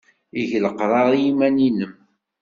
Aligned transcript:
Eg 0.39 0.51
leqrar 0.63 1.09
i 1.13 1.19
yiman-nnem. 1.23 1.93